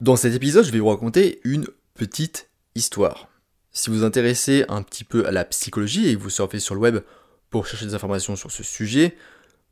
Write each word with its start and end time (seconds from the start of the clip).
Dans 0.00 0.14
cet 0.14 0.32
épisode, 0.32 0.64
je 0.64 0.70
vais 0.70 0.78
vous 0.78 0.90
raconter 0.90 1.40
une 1.42 1.66
petite 1.94 2.50
histoire. 2.76 3.26
Si 3.72 3.90
vous 3.90 4.04
intéressez 4.04 4.64
un 4.68 4.82
petit 4.84 5.02
peu 5.02 5.26
à 5.26 5.32
la 5.32 5.44
psychologie 5.44 6.08
et 6.08 6.14
que 6.14 6.20
vous 6.20 6.30
surfez 6.30 6.60
sur 6.60 6.76
le 6.76 6.80
web 6.80 6.98
pour 7.50 7.66
chercher 7.66 7.86
des 7.86 7.96
informations 7.96 8.36
sur 8.36 8.52
ce 8.52 8.62
sujet, 8.62 9.16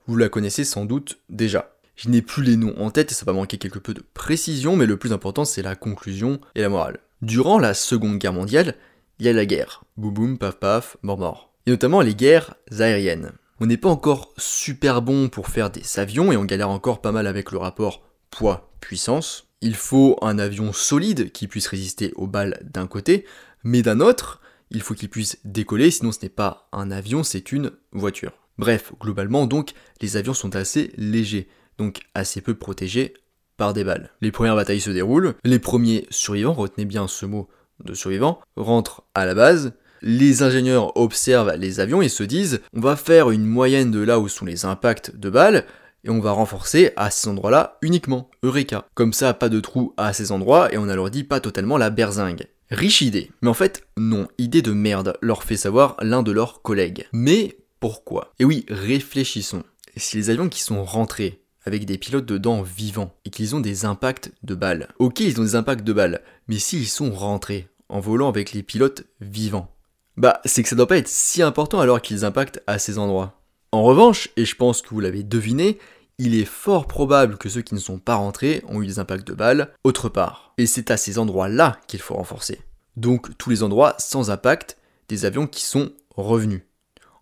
vous 0.09 0.17
la 0.17 0.29
connaissez 0.29 0.65
sans 0.65 0.85
doute 0.85 1.21
déjà. 1.29 1.77
Je 1.95 2.09
n'ai 2.09 2.23
plus 2.23 2.43
les 2.43 2.57
noms 2.57 2.75
en 2.77 2.91
tête 2.91 3.12
et 3.12 3.15
ça 3.15 3.25
va 3.25 3.35
manquer 3.35 3.57
quelque 3.57 3.79
peu 3.79 3.95
de 3.95 4.03
précision, 4.15 4.75
mais 4.75 4.87
le 4.87 4.97
plus 4.97 5.12
important 5.12 5.45
c'est 5.45 5.62
la 5.62 5.77
conclusion 5.77 6.40
et 6.56 6.61
la 6.61 6.71
morale. 6.71 6.99
Durant 7.22 7.61
la 7.61 7.72
Seconde 7.72 8.19
Guerre 8.19 8.33
mondiale, 8.33 8.74
il 9.21 9.27
y 9.27 9.29
a 9.29 9.33
la 9.33 9.47
guerre. 9.47 9.85
Boum 9.97 10.13
boum, 10.13 10.38
paf 10.38 10.56
paf, 10.56 10.97
mort 11.03 11.19
mort. 11.19 11.53
Et 11.67 11.71
notamment 11.71 12.01
les 12.01 12.17
guerres 12.17 12.56
aériennes. 12.81 13.31
On 13.61 13.67
n'est 13.67 13.77
pas 13.77 13.90
encore 13.90 14.35
super 14.38 15.03
bon 15.03 15.29
pour 15.29 15.47
faire 15.47 15.71
des 15.71 16.01
avions 16.01 16.33
et 16.33 16.37
on 16.37 16.45
galère 16.45 16.70
encore 16.70 17.01
pas 17.01 17.12
mal 17.12 17.29
avec 17.29 17.52
le 17.52 17.59
rapport 17.59 18.02
poids-puissance. 18.33 19.45
Il 19.62 19.75
faut 19.75 20.19
un 20.23 20.38
avion 20.38 20.73
solide 20.73 21.33
qui 21.33 21.48
puisse 21.48 21.66
résister 21.66 22.12
aux 22.16 22.27
balles 22.27 22.61
d'un 22.62 22.87
côté, 22.87 23.25
mais 23.65 23.83
d'un 23.83 24.01
autre, 24.01 24.41
il 24.71 24.83
faut 24.83 24.95
qu'il 24.95 25.09
puisse 25.09 25.39
décoller, 25.45 25.91
sinon 25.91 26.13
ce 26.13 26.19
n'est 26.23 26.29
pas 26.29 26.69
un 26.73 26.91
avion, 26.91 27.23
c'est 27.23 27.53
une 27.53 27.73
voiture. 27.93 28.33
Bref, 28.59 28.93
globalement 29.01 29.47
donc, 29.47 29.73
les 30.01 30.16
avions 30.16 30.35
sont 30.35 30.57
assez 30.57 30.93
légers, 30.97 31.49
donc 31.79 32.01
assez 32.15 32.41
peu 32.41 32.55
protégés 32.55 33.15
par 33.57 33.73
des 33.73 33.85
balles. 33.85 34.11
Les 34.21 34.33
premières 34.33 34.57
batailles 34.57 34.80
se 34.80 34.91
déroulent, 34.91 35.35
les 35.45 35.59
premiers 35.59 36.07
survivants, 36.11 36.52
retenez 36.52 36.85
bien 36.85 37.09
ce 37.09 37.27
mot 37.27 37.49
de 37.85 37.95
survivants, 37.95 38.41
rentrent 38.57 39.05
à 39.15 39.27
la 39.27 39.35
base, 39.35 39.73
les 40.02 40.43
ingénieurs 40.43 40.97
observent 40.97 41.55
les 41.57 41.80
avions 41.80 42.02
et 42.02 42.09
se 42.09 42.23
disent 42.23 42.61
on 42.75 42.80
va 42.80 42.97
faire 42.97 43.30
une 43.30 43.45
moyenne 43.45 43.91
de 43.91 44.01
là 44.01 44.21
où 44.21 44.29
sont 44.29 44.45
les 44.45 44.65
impacts 44.65 45.16
de 45.16 45.30
balles, 45.30 45.65
et 46.06 46.10
on 46.10 46.20
va 46.20 46.33
renforcer 46.33 46.92
à 46.96 47.10
ces 47.10 47.28
endroits-là 47.28 47.78
uniquement. 47.83 48.30
Eureka. 48.42 48.87
Comme 48.95 49.12
ça, 49.12 49.34
pas 49.34 49.48
de 49.48 49.60
trous 49.60 49.92
à 49.96 50.12
ces 50.12 50.32
endroits 50.32 50.73
et 50.73 50.79
on 50.79 50.88
alourdit 50.88 51.24
pas 51.24 51.41
totalement 51.41 51.77
la 51.77 51.91
berzingue. 51.91 52.46
Riche 52.70 53.02
idée. 53.02 53.30
Mais 53.42 53.51
en 53.51 53.55
fait, 53.55 53.87
non, 53.96 54.26
idée 54.38 54.63
de 54.63 54.73
merde, 54.73 55.16
leur 55.21 55.43
fait 55.43 55.57
savoir 55.57 55.96
l'un 56.01 56.23
de 56.23 56.32
leurs 56.32 56.63
collègues. 56.63 57.07
Mais 57.13 57.59
pourquoi? 57.80 58.32
Et 58.38 58.45
oui, 58.45 58.65
réfléchissons. 58.68 59.63
Si 59.96 60.16
les 60.16 60.30
avions 60.30 60.48
qui 60.48 60.63
sont 60.63 60.85
rentrés 60.85 61.43
avec 61.65 61.85
des 61.85 61.98
pilotes 61.98 62.26
dedans 62.26 62.63
vivants 62.63 63.15
et 63.24 63.30
qu'ils 63.30 63.54
ont 63.54 63.60
des 63.60 63.85
impacts 63.85 64.32
de 64.42 64.54
balles. 64.54 64.88
Ok, 64.98 65.20
ils 65.20 65.41
ont 65.41 65.44
des 65.44 65.56
impacts 65.56 65.84
de 65.84 65.92
balles, 65.92 66.22
mais 66.48 66.58
s'ils 66.58 66.86
sont 66.86 67.10
rentrés 67.10 67.68
en 67.88 68.00
volant 68.00 68.28
avec 68.28 68.52
les 68.52 68.62
pilotes 68.62 69.04
vivants, 69.20 69.72
bah 70.16 70.41
c'est 70.44 70.62
que 70.62 70.68
ça 70.68 70.76
doit 70.76 70.86
pas 70.86 70.96
être 70.96 71.08
si 71.08 71.42
important 71.42 71.80
alors 71.80 72.00
qu'ils 72.00 72.24
impactent 72.24 72.62
à 72.66 72.78
ces 72.78 72.98
endroits. 72.98 73.41
En 73.77 73.82
revanche, 73.82 74.30
et 74.38 74.46
je 74.46 74.56
pense 74.56 74.80
que 74.80 74.88
vous 74.88 75.00
l'avez 75.00 75.22
deviné, 75.22 75.78
il 76.16 76.34
est 76.34 76.46
fort 76.46 76.86
probable 76.86 77.36
que 77.36 77.50
ceux 77.50 77.60
qui 77.60 77.74
ne 77.74 77.78
sont 77.78 77.98
pas 77.98 78.14
rentrés 78.14 78.64
ont 78.69 78.80
eu 78.80 78.86
des 78.86 78.98
impacts 78.98 79.28
de 79.28 79.34
balles 79.34 79.70
autre 79.84 80.08
part. 80.08 80.55
Et 80.56 80.64
c'est 80.64 80.91
à 80.91 80.96
ces 80.96 81.19
endroits-là 81.19 81.78
qu'il 81.86 82.00
faut 82.00 82.14
renforcer. 82.14 82.58
Donc 82.97 83.36
tous 83.36 83.50
les 83.50 83.62
endroits 83.62 83.94
sans 83.98 84.30
impact 84.30 84.78
des 85.10 85.27
avions 85.27 85.47
qui 85.47 85.62
sont 85.62 85.91
revenus. 86.16 86.62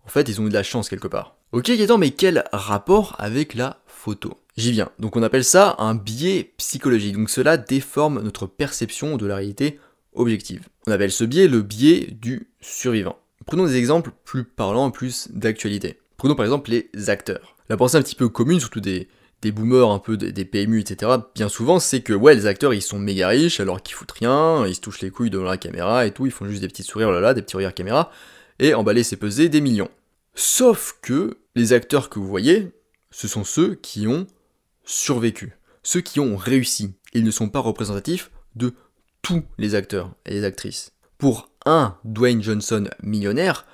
En 0.05 0.07
fait, 0.07 0.29
ils 0.29 0.39
ont 0.39 0.45
eu 0.45 0.49
de 0.49 0.53
la 0.53 0.63
chance 0.63 0.87
quelque 0.87 1.09
part. 1.09 1.35
Ok 1.51 1.65
Gaëtan, 1.65 1.97
mais 1.97 2.11
quel 2.11 2.45
rapport 2.53 3.17
avec 3.19 3.53
la 3.53 3.81
photo? 3.85 4.39
J'y 4.55 4.71
viens. 4.71 4.91
Donc 4.97 5.17
on 5.17 5.23
appelle 5.23 5.43
ça 5.43 5.75
un 5.79 5.93
biais 5.93 6.53
psychologique. 6.55 7.17
Donc 7.17 7.29
cela 7.29 7.57
déforme 7.57 8.21
notre 8.21 8.47
perception 8.47 9.17
de 9.17 9.25
la 9.25 9.35
réalité 9.35 9.77
objective. 10.13 10.69
On 10.87 10.93
appelle 10.93 11.11
ce 11.11 11.25
biais 11.25 11.49
le 11.49 11.61
biais 11.63 12.11
du 12.13 12.47
survivant. 12.61 13.17
Prenons 13.45 13.65
des 13.65 13.75
exemples 13.75 14.11
plus 14.23 14.45
parlants, 14.45 14.89
plus 14.89 15.27
d'actualité. 15.33 15.99
Prenons 16.17 16.35
par 16.35 16.45
exemple 16.45 16.71
les 16.71 17.09
acteurs 17.09 17.55
la 17.69 17.77
pensée 17.77 17.97
un 17.97 18.01
petit 18.01 18.15
peu 18.15 18.29
commune, 18.29 18.59
surtout 18.59 18.79
des, 18.79 19.07
des 19.41 19.51
boomers, 19.51 19.89
un 19.89 19.99
peu 19.99 20.17
des, 20.17 20.45
PMU, 20.45 20.79
etc., 20.79 21.11
bien 21.33 21.49
souvent, 21.49 21.79
c'est 21.79 22.01
que 22.01 22.13
ouais, 22.13 22.35
les 22.35 22.45
acteurs 22.45 22.73
ils 22.73 22.81
sont 22.81 22.99
méga 22.99 23.29
riches 23.29 23.59
alors 23.59 23.81
qu'ils 23.81 23.95
foutent 23.95 24.11
rien, 24.11 24.65
ils 24.67 24.75
se 24.75 24.81
touchent 24.81 25.01
les 25.01 25.09
couilles 25.09 25.29
devant 25.29 25.45
la 25.45 25.57
caméra 25.57 26.05
et 26.05 26.11
tout, 26.11 26.25
ils 26.25 26.31
font 26.31 26.47
juste 26.47 26.61
des 26.61 26.67
petits 26.67 26.83
sourires 26.83 27.11
là 27.11 27.19
là, 27.19 27.33
des 27.33 27.41
petits 27.41 27.57
regards 27.57 27.73
caméra, 27.73 28.11
et 28.59 28.73
emballer 28.73 29.03
c'est 29.03 29.17
peser 29.17 29.49
des 29.49 29.61
millions. 29.61 29.89
Sauf 30.35 30.97
que 31.01 31.37
les 31.55 31.73
acteurs 31.73 32.09
que 32.09 32.19
vous 32.19 32.27
voyez, 32.27 32.71
ce 33.09 33.27
sont 33.27 33.43
ceux 33.43 33.75
qui 33.75 34.07
ont 34.07 34.27
survécu, 34.83 35.57
ceux 35.81 36.01
qui 36.01 36.19
ont 36.19 36.35
réussi. 36.35 36.93
Ils 37.13 37.23
ne 37.23 37.31
sont 37.31 37.49
pas 37.49 37.59
représentatifs 37.59 38.31
de 38.55 38.73
tous 39.21 39.43
les 39.57 39.73
acteurs 39.73 40.11
et 40.25 40.33
les 40.33 40.43
actrices. 40.43 40.91
Pour 41.17 41.49
un 41.65 41.97
Dwayne 42.03 42.43
Johnson 42.43 42.89
millionnaire, 43.01 43.65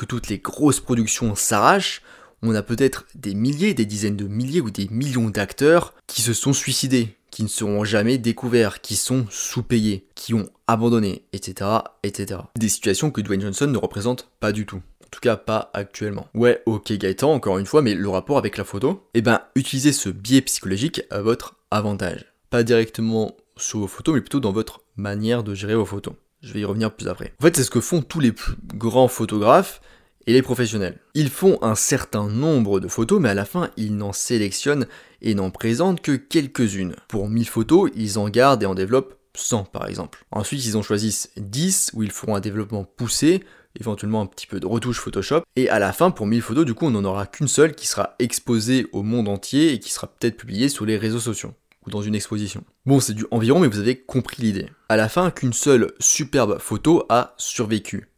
que 0.00 0.06
toutes 0.06 0.28
les 0.28 0.38
grosses 0.38 0.80
productions 0.80 1.34
s'arrachent, 1.34 2.00
on 2.40 2.54
a 2.54 2.62
peut-être 2.62 3.04
des 3.14 3.34
milliers, 3.34 3.74
des 3.74 3.84
dizaines 3.84 4.16
de 4.16 4.26
milliers 4.26 4.62
ou 4.62 4.70
des 4.70 4.88
millions 4.90 5.28
d'acteurs 5.28 5.92
qui 6.06 6.22
se 6.22 6.32
sont 6.32 6.54
suicidés, 6.54 7.16
qui 7.30 7.42
ne 7.42 7.48
seront 7.48 7.84
jamais 7.84 8.16
découverts, 8.16 8.80
qui 8.80 8.96
sont 8.96 9.26
sous-payés, 9.28 10.06
qui 10.14 10.32
ont 10.32 10.48
abandonné, 10.66 11.26
etc., 11.34 11.70
etc. 12.02 12.40
Des 12.56 12.70
situations 12.70 13.10
que 13.10 13.20
Dwayne 13.20 13.42
Johnson 13.42 13.66
ne 13.66 13.76
représente 13.76 14.30
pas 14.40 14.52
du 14.52 14.64
tout. 14.64 14.80
En 15.04 15.08
tout 15.10 15.20
cas, 15.20 15.36
pas 15.36 15.70
actuellement. 15.74 16.28
Ouais, 16.32 16.62
ok 16.64 16.92
Gaëtan, 16.92 17.34
encore 17.34 17.58
une 17.58 17.66
fois, 17.66 17.82
mais 17.82 17.94
le 17.94 18.08
rapport 18.08 18.38
avec 18.38 18.56
la 18.56 18.64
photo? 18.64 19.06
Eh 19.12 19.20
ben, 19.20 19.42
utilisez 19.54 19.92
ce 19.92 20.08
biais 20.08 20.40
psychologique 20.40 21.02
à 21.10 21.20
votre 21.20 21.56
avantage. 21.70 22.24
Pas 22.48 22.62
directement 22.62 23.36
sur 23.58 23.80
vos 23.80 23.86
photos, 23.86 24.14
mais 24.14 24.22
plutôt 24.22 24.40
dans 24.40 24.52
votre 24.52 24.80
manière 24.96 25.42
de 25.42 25.54
gérer 25.54 25.74
vos 25.74 25.84
photos. 25.84 26.14
Je 26.42 26.52
vais 26.52 26.60
y 26.60 26.64
revenir 26.64 26.92
plus 26.92 27.08
après. 27.08 27.32
En 27.40 27.44
fait, 27.44 27.56
c'est 27.56 27.64
ce 27.64 27.70
que 27.70 27.80
font 27.80 28.02
tous 28.02 28.20
les 28.20 28.32
plus 28.32 28.54
grands 28.74 29.08
photographes, 29.08 29.80
et 30.26 30.32
les 30.32 30.42
professionnels. 30.42 30.98
Ils 31.14 31.30
font 31.30 31.58
un 31.62 31.74
certain 31.74 32.28
nombre 32.28 32.80
de 32.80 32.88
photos, 32.88 33.20
mais 33.20 33.30
à 33.30 33.34
la 33.34 33.44
fin, 33.44 33.70
ils 33.76 33.96
n'en 33.96 34.12
sélectionnent 34.12 34.86
et 35.22 35.34
n'en 35.34 35.50
présentent 35.50 36.00
que 36.00 36.12
quelques-unes. 36.12 36.94
Pour 37.08 37.28
1000 37.28 37.48
photos, 37.48 37.90
ils 37.94 38.18
en 38.18 38.28
gardent 38.28 38.62
et 38.62 38.66
en 38.66 38.74
développent 38.74 39.14
100 39.34 39.64
par 39.64 39.88
exemple. 39.88 40.24
Ensuite, 40.30 40.64
ils 40.66 40.76
en 40.76 40.82
choisissent 40.82 41.30
10 41.36 41.92
où 41.94 42.02
ils 42.02 42.10
feront 42.10 42.36
un 42.36 42.40
développement 42.40 42.84
poussé, 42.84 43.42
éventuellement 43.78 44.20
un 44.20 44.26
petit 44.26 44.46
peu 44.46 44.60
de 44.60 44.66
retouche 44.66 45.00
Photoshop. 45.00 45.42
Et 45.56 45.68
à 45.68 45.78
la 45.78 45.92
fin, 45.92 46.10
pour 46.10 46.26
1000 46.26 46.42
photos, 46.42 46.64
du 46.64 46.74
coup, 46.74 46.86
on 46.86 46.90
n'en 46.90 47.04
aura 47.04 47.26
qu'une 47.26 47.48
seule 47.48 47.74
qui 47.74 47.86
sera 47.86 48.14
exposée 48.18 48.86
au 48.92 49.02
monde 49.02 49.28
entier 49.28 49.72
et 49.72 49.80
qui 49.80 49.92
sera 49.92 50.06
peut-être 50.06 50.36
publiée 50.36 50.68
sur 50.68 50.84
les 50.84 50.96
réseaux 50.96 51.20
sociaux 51.20 51.54
ou 51.86 51.90
dans 51.90 52.02
une 52.02 52.14
exposition. 52.14 52.64
Bon, 52.86 53.00
c'est 53.00 53.14
du 53.14 53.26
environ, 53.30 53.60
mais 53.60 53.68
vous 53.68 53.78
avez 53.78 53.96
compris 53.96 54.42
l'idée. 54.42 54.68
À 54.88 54.96
la 54.96 55.08
fin, 55.08 55.30
qu'une 55.30 55.52
seule 55.52 55.92
superbe 55.98 56.58
photo 56.58 57.04
a 57.08 57.34
survécu 57.38 58.10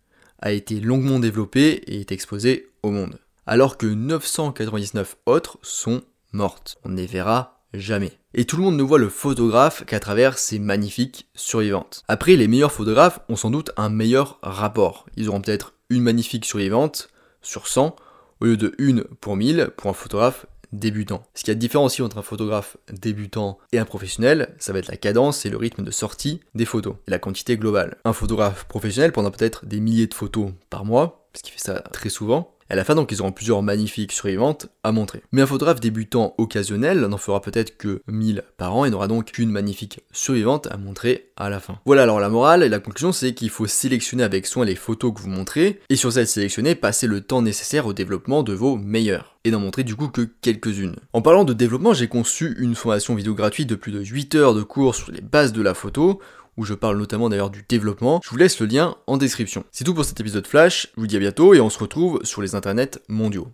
a 0.43 0.53
été 0.53 0.81
longuement 0.81 1.21
développée 1.21 1.83
et 1.87 2.01
est 2.01 2.13
exposée 2.13 2.69
au 2.83 2.91
monde. 2.91 3.19
Alors 3.47 3.79
que 3.79 3.87
999 3.87 5.17
autres 5.27 5.59
sont 5.63 6.03
mortes. 6.33 6.79
On 6.85 6.91
ne 6.91 6.97
les 6.97 7.07
verra 7.07 7.65
jamais. 7.73 8.19
Et 8.35 8.45
tout 8.45 8.57
le 8.57 8.63
monde 8.63 8.77
ne 8.77 8.83
voit 8.83 8.99
le 8.99 9.09
photographe 9.09 9.85
qu'à 9.87 10.01
travers 10.01 10.39
ces 10.39 10.59
magnifiques 10.59 11.29
survivantes. 11.35 12.03
Après, 12.09 12.37
les 12.37 12.49
meilleurs 12.49 12.73
photographes 12.73 13.21
ont 13.29 13.37
sans 13.37 13.51
doute 13.51 13.71
un 13.77 13.89
meilleur 13.89 14.39
rapport. 14.43 15.07
Ils 15.17 15.29
auront 15.29 15.41
peut-être 15.41 15.75
une 15.91 16.03
magnifique 16.03 16.45
survivante 16.45 17.09
sur 17.41 17.67
100 17.67 17.97
au 18.41 18.45
lieu 18.45 18.57
de 18.57 18.75
une 18.79 19.05
pour 19.05 19.37
1000 19.37 19.71
pour 19.77 19.91
un 19.91 19.95
photographe 19.95 20.47
débutant. 20.73 21.23
Ce 21.35 21.45
qui 21.45 21.51
a 21.51 21.55
de 21.55 21.59
différent 21.59 21.85
aussi 21.85 22.03
entre 22.03 22.19
un 22.19 22.23
photographe 22.23 22.77
débutant 22.93 23.59
et 23.73 23.79
un 23.79 23.85
professionnel, 23.85 24.55
ça 24.59 24.73
va 24.73 24.79
être 24.79 24.89
la 24.89 24.97
cadence 24.97 25.47
et 25.47 25.51
le 25.51 25.57
rythme 25.57 25.83
de 25.83 25.91
sortie 25.91 26.41
des 26.55 26.65
photos, 26.65 26.97
et 27.07 27.11
la 27.11 27.19
quantité 27.19 27.57
globale. 27.57 27.97
Un 28.05 28.13
photographe 28.13 28.65
professionnel 28.65 29.13
prendra 29.13 29.31
peut-être 29.31 29.67
des 29.67 29.81
milliers 29.81 30.07
de 30.07 30.15
photos 30.15 30.51
par 30.71 30.85
mois, 30.85 31.29
parce 31.33 31.43
qu'il 31.43 31.53
fait 31.53 31.61
ça 31.61 31.81
très 31.93 32.09
souvent, 32.09 32.55
à 32.73 32.75
la 32.75 32.85
fin, 32.85 32.95
donc, 32.95 33.13
ils 33.13 33.21
auront 33.21 33.33
plusieurs 33.33 33.63
magnifiques 33.63 34.13
survivantes 34.13 34.69
à 34.83 34.93
montrer. 34.93 35.23
Mais 35.31 35.43
un 35.43 35.47
photographe 35.47 35.79
débutant 35.79 36.35
occasionnel 36.39 37.01
n'en 37.01 37.19
fera 37.19 37.43
peut-être 37.43 37.77
que 37.77 38.01
1000 38.07 38.45
par 38.57 38.75
an 38.75 38.87
et 38.87 38.91
n'aura 38.91 39.09
donc 39.09 39.27
qu'une 39.27 39.51
magnifique 39.51 40.01
survivante 40.11 40.69
à 40.71 40.79
montrer 40.79 41.29
à 41.37 41.51
la 41.51 41.61
fin. 41.61 41.79
Voilà, 41.85 42.05
alors 42.05 42.19
la 42.19 42.31
morale 42.31 42.63
et 42.63 42.71
la 42.71 42.79
conclusion, 42.79 43.13
c'est 43.13 43.35
qu'il 43.35 43.51
faut 43.51 43.67
sélectionner 43.67 44.25
avec 44.25 44.47
soin 44.47 44.65
les 44.65 44.75
photos 44.75 45.13
que 45.13 45.21
vous 45.21 45.29
montrez, 45.29 45.81
et 45.91 45.97
sur 45.97 46.13
cette 46.13 46.29
sélectionnée, 46.29 46.75
passer 46.75 47.07
le 47.07 47.21
temps 47.21 47.43
nécessaire 47.43 47.85
au 47.85 47.93
développement 47.93 48.43
de 48.43 48.55
vos 48.55 48.77
meilleurs 48.77 49.37
et 49.45 49.51
n'en 49.51 49.61
montrer 49.61 49.85
du 49.85 49.97
coup 49.97 50.09
que 50.09 50.23
quelques-unes. 50.23 50.97
En 51.13 51.21
parlant 51.21 51.45
de 51.45 51.53
développement, 51.53 51.93
j'ai 51.93 52.09
conçu 52.09 52.57
une 52.59 52.75
formation 52.75 53.15
vidéo 53.15 53.35
gratuite 53.35 53.69
de 53.69 53.75
plus 53.75 53.93
de 53.93 54.01
8 54.01 54.35
heures 54.37 54.55
de 54.55 54.63
cours 54.63 54.95
sur 54.95 55.11
les 55.11 55.21
bases 55.21 55.53
de 55.53 55.63
la 55.63 55.75
photo, 55.75 56.21
où 56.57 56.65
je 56.65 56.75
parle 56.75 56.99
notamment 56.99 57.29
d'ailleurs 57.29 57.51
du 57.51 57.65
développement. 57.69 58.21
Je 58.23 58.31
vous 58.31 58.37
laisse 58.37 58.61
le 58.61 58.67
lien 58.67 58.97
en 59.07 59.17
description. 59.17 59.65
C'est 59.73 59.85
tout 59.85 59.95
pour 59.95 60.05
cet 60.05 60.21
épisode 60.21 60.47
Flash, 60.47 60.89
je 60.95 61.01
vous 61.01 61.07
dis 61.07 61.17
à 61.17 61.21
bientôt 61.21 61.55
et 61.55 61.61
on 61.61 61.71
se 61.71 61.79
retrouve 61.79 62.21
sur 62.25 62.43
les 62.43 62.55
internets 62.55 62.99
mondiaux. 63.09 63.49